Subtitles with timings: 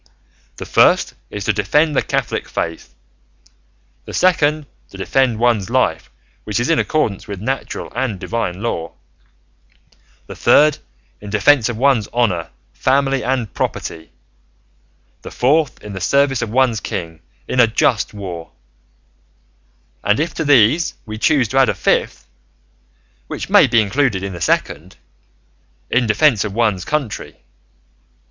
[0.57, 2.95] The first is to defend the Catholic faith;
[4.05, 6.09] the second, to defend one's life,
[6.43, 8.93] which is in accordance with natural and divine law;
[10.25, 10.79] the third,
[11.21, 14.11] in defence of one's honour, family, and property;
[15.21, 18.53] the fourth, in the service of one's king in a just war;
[20.03, 22.27] and if to these we choose to add a fifth
[23.27, 24.95] (which may be included in the second),
[25.91, 27.41] in defence of one's country.